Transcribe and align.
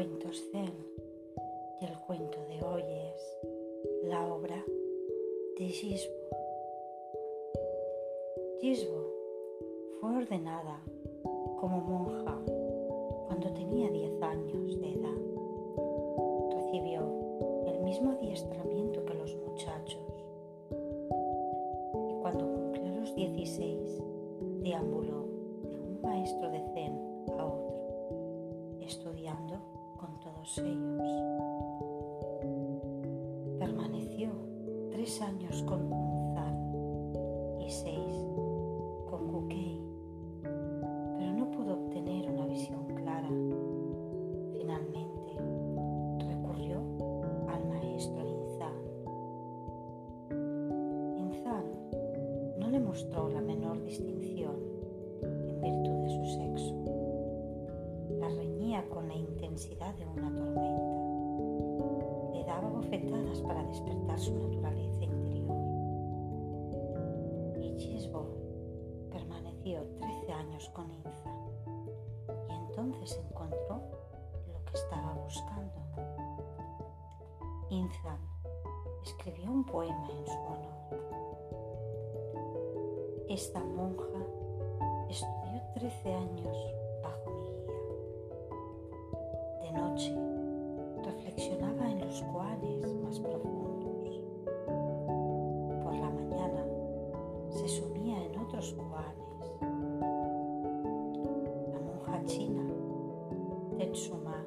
cuentos 0.00 0.42
zen 0.50 0.72
y 1.78 1.84
el 1.84 1.98
cuento 2.06 2.38
de 2.46 2.64
hoy 2.64 2.82
es 2.82 3.38
la 4.04 4.32
obra 4.32 4.64
de 5.58 5.66
Gisbo. 5.66 6.14
Gisbo 8.62 9.12
fue 10.00 10.16
ordenada 10.16 10.80
como 11.60 11.82
monja 11.82 12.34
cuando 13.26 13.52
tenía 13.52 13.90
10 13.90 14.22
años 14.22 14.80
de 14.80 14.90
edad. 14.90 15.20
Recibió 16.56 17.02
el 17.66 17.80
mismo 17.80 18.12
adiestramiento 18.12 19.04
que 19.04 19.12
los 19.12 19.36
muchachos 19.36 20.00
y 22.08 22.14
cuando 22.22 22.50
cumplió 22.54 23.00
los 23.00 23.14
16 23.14 24.02
deambuló 24.62 25.26
de 25.62 25.78
un 25.78 26.00
maestro 26.00 26.48
de 26.48 26.60
zen 26.72 26.98
a 27.38 27.44
otro, 27.44 28.78
estudiando 28.80 29.79
con 30.00 30.18
todos 30.18 30.58
ellos. 30.58 31.08
Permaneció 33.58 34.30
tres 34.90 35.20
años 35.20 35.62
con 35.64 35.92
Unzan 35.92 37.60
y 37.60 37.70
seis 37.70 38.14
con 39.10 39.28
Kukei, 39.28 39.82
pero 40.42 41.32
no 41.34 41.50
pudo 41.50 41.74
obtener 41.74 42.30
una 42.30 42.46
visión 42.46 42.86
clara. 42.94 43.28
Finalmente 44.56 45.34
recurrió 46.26 46.80
al 47.48 47.68
maestro 47.68 48.26
Inzan. 48.26 48.78
Inzan 51.18 51.64
no 52.58 52.70
le 52.70 52.80
mostró 52.80 53.28
la 53.28 53.42
menor 53.42 53.82
distinción 53.82 54.56
en 55.36 55.60
virtud 55.60 55.98
de 56.04 56.08
su 56.08 56.24
sexo. 56.24 56.29
La 56.29 56.29
con 58.88 59.08
la 59.08 59.14
intensidad 59.14 59.94
de 59.94 60.06
una 60.06 60.34
tormenta. 60.34 60.62
Le 62.32 62.44
daba 62.44 62.68
bofetadas 62.68 63.40
para 63.42 63.62
despertar 63.64 64.18
su 64.18 64.34
naturaleza 64.34 65.04
interior. 65.04 65.56
Y 67.60 67.76
Chisbo 67.76 68.36
permaneció 69.10 69.82
13 69.98 70.32
años 70.32 70.68
con 70.70 70.90
Inzan 70.92 71.50
y 72.48 72.52
entonces 72.52 73.20
encontró 73.28 73.82
lo 74.52 74.64
que 74.64 74.74
estaba 74.74 75.14
buscando. 75.14 75.80
Inzan 77.68 78.18
escribió 79.04 79.50
un 79.50 79.64
poema 79.64 80.08
en 80.10 80.26
su 80.26 80.38
honor. 80.38 80.80
Esta 83.28 83.60
monja 83.60 84.26
estudió 85.08 85.62
13 85.74 86.14
años. 86.14 86.79
Noche 89.72 90.14
reflexionaba 91.04 91.90
en 91.90 92.00
los 92.00 92.22
koanes 92.24 92.94
más 93.04 93.20
profundos. 93.20 94.20
Por 95.84 95.94
la 95.94 96.10
mañana 96.10 96.64
se 97.48 97.68
sumía 97.68 98.24
en 98.24 98.38
otros 98.38 98.74
koanes. 98.74 99.52
La 101.72 101.80
monja 101.80 102.24
china, 102.24 102.62
Tetsuma, 103.78 104.44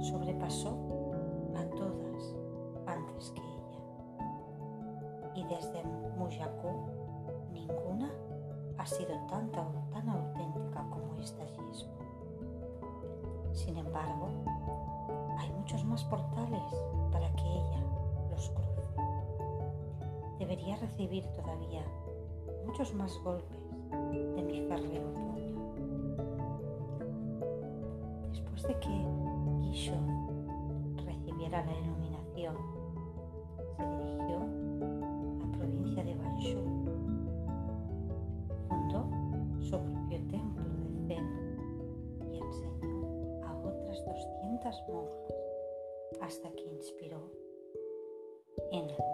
sobrepasó 0.00 0.76
a 1.54 1.64
todas 1.76 2.34
antes 2.86 3.30
que 3.30 3.42
ella. 3.42 3.80
Y 5.34 5.44
desde 5.44 5.84
Muyaku, 6.18 6.68
ninguna 7.52 8.10
ha 8.76 8.86
sido 8.86 9.14
tan, 9.28 9.50
tan 9.52 10.08
auténtica. 10.08 10.91
Sin 13.64 13.78
embargo, 13.78 14.28
hay 15.38 15.48
muchos 15.52 15.84
más 15.84 16.02
portales 16.04 16.62
para 17.12 17.30
que 17.34 17.42
ella 17.42 17.80
los 18.28 18.50
cruce. 18.50 18.82
Debería 20.40 20.76
recibir 20.78 21.24
todavía 21.36 21.84
muchos 22.66 22.92
más 22.94 23.16
golpes 23.22 23.60
de 24.10 24.42
mi 24.42 24.62
férreo 24.62 25.12
puño. 25.14 25.62
Después 28.30 28.62
de 28.64 28.80
que 28.80 29.06
Gisho 29.62 29.94
recibiera 31.06 31.64
la 31.64 31.72
iluminación, 31.72 32.56
se 33.76 33.84
dirigió 33.84 34.38
a 34.40 35.46
la 35.46 35.52
provincia 35.56 36.02
de 36.02 36.14
Banshu. 36.16 36.58
Fundó 38.68 39.06
su 39.60 39.78
propio 39.78 40.18
templo 40.28 40.64
de 40.64 41.06
Zen 41.06 41.26
y 42.32 42.38
enseñó 42.38 42.72
a 42.72 42.82
otras 42.82 42.90
200 42.90 43.01
monjas 44.64 44.84
hasta 46.20 46.50
que 46.52 46.62
inspiró 46.62 47.30
en 48.70 48.88
el 48.90 49.11